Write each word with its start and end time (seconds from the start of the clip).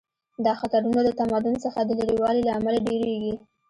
دا 0.45 0.53
خطرونه 0.61 0.99
د 1.03 1.09
تمدن 1.19 1.55
څخه 1.63 1.79
د 1.83 1.89
لرې 1.99 2.15
والي 2.21 2.41
له 2.45 2.51
امله 2.59 2.79
ډیریږي 2.87 3.33